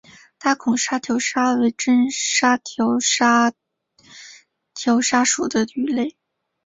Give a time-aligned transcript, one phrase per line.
[0.39, 3.53] 大孔沙条鲨为真鲨科沙
[4.73, 6.17] 条鲨属的鱼类。